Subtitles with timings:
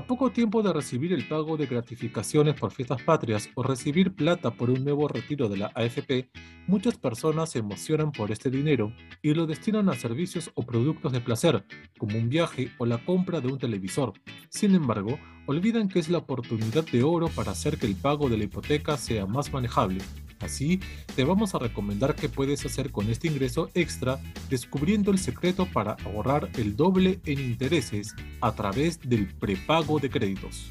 [0.00, 4.50] A poco tiempo de recibir el pago de gratificaciones por fiestas patrias o recibir plata
[4.50, 6.30] por un nuevo retiro de la AFP,
[6.66, 11.20] muchas personas se emocionan por este dinero y lo destinan a servicios o productos de
[11.20, 11.66] placer,
[11.98, 14.14] como un viaje o la compra de un televisor.
[14.48, 15.18] Sin embargo,
[15.50, 18.96] olvidan que es la oportunidad de oro para hacer que el pago de la hipoteca
[18.96, 20.00] sea más manejable
[20.40, 20.80] Así,
[21.14, 25.96] te vamos a recomendar qué puedes hacer con este ingreso extra descubriendo el secreto para
[26.04, 30.70] ahorrar el doble en intereses a través del prepago de créditos.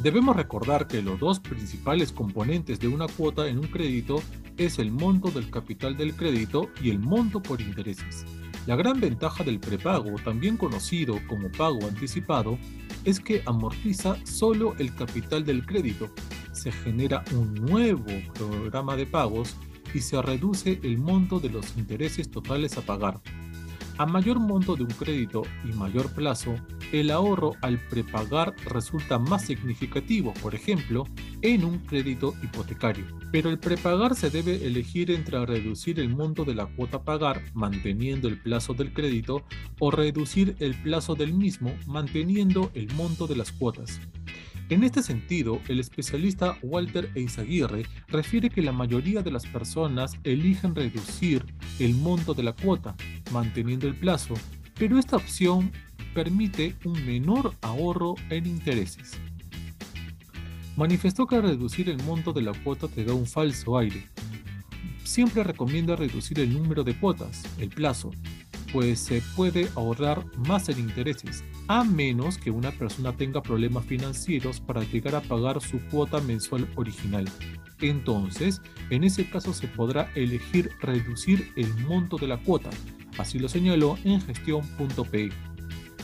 [0.00, 4.22] Debemos recordar que los dos principales componentes de una cuota en un crédito
[4.58, 8.24] es el monto del capital del crédito y el monto por intereses.
[8.66, 12.58] La gran ventaja del prepago, también conocido como pago anticipado,
[13.04, 16.08] es que amortiza solo el capital del crédito,
[16.52, 19.54] se genera un nuevo programa de pagos
[19.92, 23.20] y se reduce el monto de los intereses totales a pagar.
[23.98, 26.54] A mayor monto de un crédito y mayor plazo,
[27.00, 31.04] el ahorro al prepagar resulta más significativo, por ejemplo,
[31.42, 33.04] en un crédito hipotecario.
[33.32, 38.28] Pero el prepagar se debe elegir entre reducir el monto de la cuota pagar manteniendo
[38.28, 39.44] el plazo del crédito
[39.80, 44.00] o reducir el plazo del mismo manteniendo el monto de las cuotas.
[44.70, 50.74] En este sentido, el especialista Walter Eizaguirre refiere que la mayoría de las personas eligen
[50.74, 51.44] reducir
[51.78, 52.96] el monto de la cuota,
[53.30, 54.34] manteniendo el plazo,
[54.78, 55.70] pero esta opción
[56.14, 59.12] permite un menor ahorro en intereses.
[60.76, 64.08] Manifestó que reducir el monto de la cuota te da un falso aire.
[65.02, 68.10] Siempre recomienda reducir el número de cuotas, el plazo,
[68.72, 74.60] pues se puede ahorrar más en intereses, a menos que una persona tenga problemas financieros
[74.60, 77.24] para llegar a pagar su cuota mensual original.
[77.80, 82.70] Entonces, en ese caso se podrá elegir reducir el monto de la cuota,
[83.16, 85.30] así lo señaló en gestión.pe.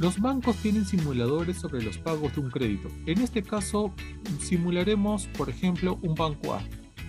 [0.00, 2.90] Los bancos tienen simuladores sobre los pagos de un crédito.
[3.06, 3.94] En este caso,
[4.40, 6.62] simularemos, por ejemplo, un banco A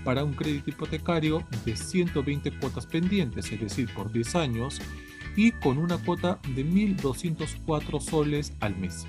[0.03, 4.79] para un crédito hipotecario de 120 cuotas pendientes, es decir, por 10 años,
[5.35, 9.07] y con una cuota de 1.204 soles al mes.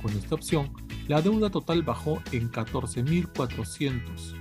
[0.03, 0.71] Con esta opción,
[1.09, 4.35] la deuda total bajó en 14.400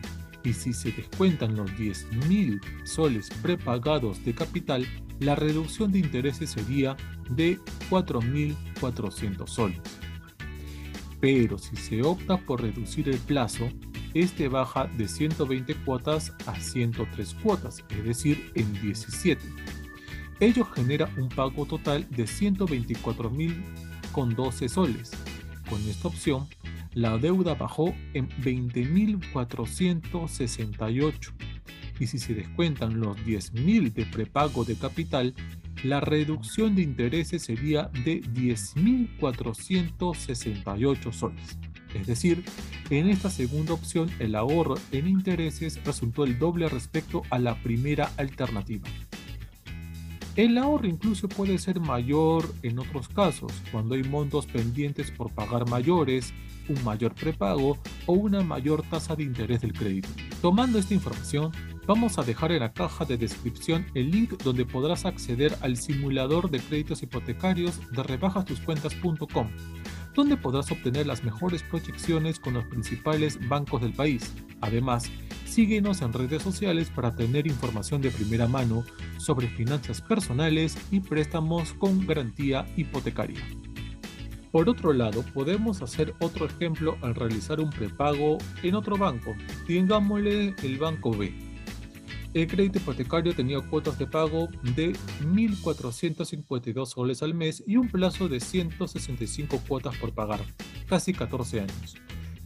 [0.44, 4.86] y si se descuentan los 10.000 soles prepagados de capital,
[5.20, 6.96] la reducción de intereses sería
[7.30, 7.60] de
[7.90, 9.82] 4.400 soles.
[11.20, 13.68] Pero si se opta por reducir el plazo,
[14.16, 19.40] este baja de 120 cuotas a 103 cuotas, es decir, en 17.
[20.40, 23.54] Ello genera un pago total de 124.000
[24.12, 25.12] con 12 soles,
[25.70, 26.48] con esta opción,
[26.94, 31.34] la deuda bajó en 20.468
[32.00, 35.36] y si se descuentan los 10.000 de prepago de capital,
[35.84, 41.58] la reducción de intereses sería de 10.468 soles.
[41.96, 42.44] Es decir,
[42.90, 48.12] en esta segunda opción el ahorro en intereses resultó el doble respecto a la primera
[48.18, 48.88] alternativa.
[50.36, 55.70] El ahorro incluso puede ser mayor en otros casos, cuando hay montos pendientes por pagar
[55.70, 56.34] mayores,
[56.68, 60.10] un mayor prepago o una mayor tasa de interés del crédito.
[60.42, 61.54] Tomando esta información,
[61.88, 66.50] vamos a dejar en la caja de descripción el link donde podrás acceder al simulador
[66.50, 69.48] de créditos hipotecarios de rebajastuscuentas.com,
[70.16, 74.34] donde podrás obtener las mejores proyecciones con los principales bancos del país.
[74.62, 75.12] Además,
[75.56, 78.84] Síguenos en redes sociales para tener información de primera mano
[79.18, 83.40] sobre finanzas personales y préstamos con garantía hipotecaria.
[84.52, 89.34] Por otro lado, podemos hacer otro ejemplo al realizar un prepago en otro banco,
[89.66, 91.55] tengámosle el banco B.
[92.36, 94.92] El crédito hipotecario tenía cuotas de pago de
[95.24, 100.42] 1.452 soles al mes y un plazo de 165 cuotas por pagar,
[100.86, 101.96] casi 14 años.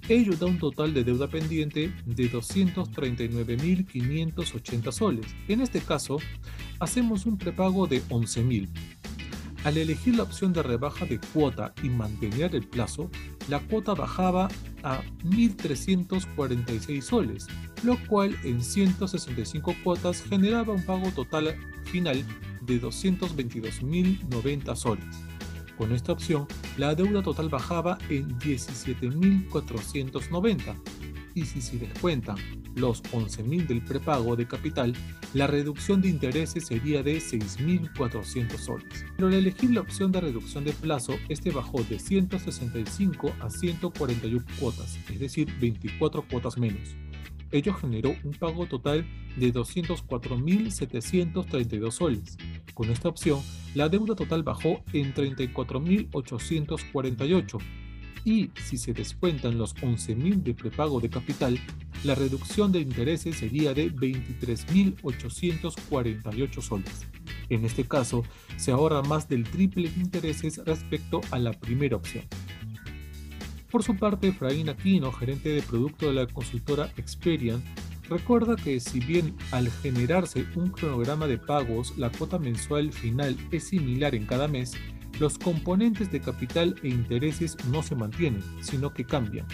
[0.07, 5.25] Ello da un total de deuda pendiente de 239.580 soles.
[5.47, 6.19] En este caso,
[6.79, 8.69] hacemos un prepago de 11.000.
[9.65, 13.11] Al elegir la opción de rebaja de cuota y mantener el plazo,
[13.49, 14.47] la cuota bajaba
[14.83, 17.45] a 1.346 soles,
[17.83, 22.23] lo cual en 165 cuotas generaba un pago total final
[22.61, 25.17] de 222.090 soles.
[25.77, 26.47] Con esta opción,
[26.77, 30.75] la deuda total bajaba en 17.490
[31.39, 32.37] y si se descuentan
[32.75, 34.93] los 11.000 del prepago de capital,
[35.33, 39.05] la reducción de intereses sería de 6.400 soles.
[39.15, 44.45] Pero al elegir la opción de reducción de plazo, este bajó de 165 a 141
[44.59, 46.95] cuotas, es decir, 24 cuotas menos.
[47.51, 52.37] Ello generó un pago total de 204.732 soles.
[52.75, 53.41] Con esta opción,
[53.73, 57.59] la deuda total bajó en 34.848
[58.25, 61.57] y si se descuentan los 11.000 de prepago de capital,
[62.03, 67.07] la reducción de intereses sería de 23.848 soles.
[67.49, 68.23] En este caso,
[68.57, 72.25] se ahorra más del triple de intereses respecto a la primera opción.
[73.71, 77.61] Por su parte, Efraín Aquino, gerente de producto de la consultora Experian,
[78.09, 83.65] recuerda que si bien al generarse un cronograma de pagos la cuota mensual final es
[83.65, 84.73] similar en cada mes,
[85.19, 89.45] los componentes de capital e intereses no se mantienen, sino que cambian.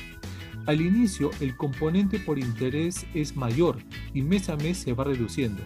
[0.67, 3.77] Al inicio, el componente por interés es mayor
[4.13, 5.61] y mes a mes se va reduciendo.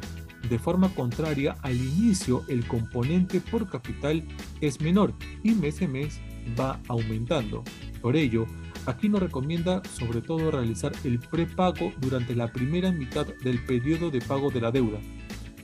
[0.50, 4.26] De forma contraria, al inicio el componente por capital
[4.62, 5.14] es menor
[5.44, 6.20] y mes a mes
[6.60, 7.64] va aumentando.
[8.02, 8.46] Por ello,
[8.86, 14.22] aquí nos recomienda sobre todo realizar el prepago durante la primera mitad del periodo de
[14.22, 15.00] pago de la deuda,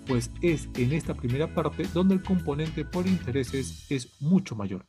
[0.06, 4.86] pues es en esta primera parte donde el componente por intereses es mucho mayor.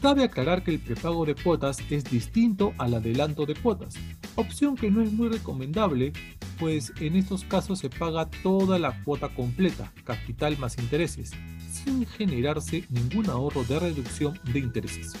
[0.00, 3.94] Cabe aclarar que el prepago de cuotas es distinto al adelanto de cuotas,
[4.34, 6.12] opción que no es muy recomendable,
[6.58, 11.30] pues en estos casos se paga toda la cuota completa, capital más intereses,
[11.70, 15.12] sin generarse ningún ahorro de reducción de intereses.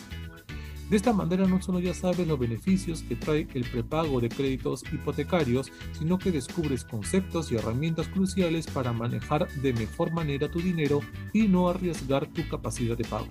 [0.90, 4.84] De esta manera no solo ya sabes los beneficios que trae el prepago de créditos
[4.92, 11.00] hipotecarios, sino que descubres conceptos y herramientas cruciales para manejar de mejor manera tu dinero
[11.32, 13.28] y no arriesgar tu capacidad de pago.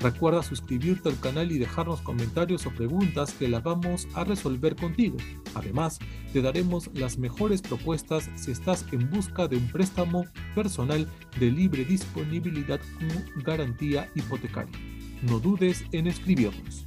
[0.00, 5.18] Recuerda suscribirte al canal y dejarnos comentarios o preguntas que las vamos a resolver contigo.
[5.54, 5.98] Además,
[6.32, 10.24] te daremos las mejores propuestas si estás en busca de un préstamo
[10.54, 11.06] personal
[11.38, 14.74] de libre disponibilidad con garantía hipotecaria.
[15.22, 16.86] No dudes en escribirnos.